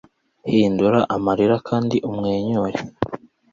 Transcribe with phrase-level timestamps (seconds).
[0.51, 2.77] hindura amarira kandi umwenyure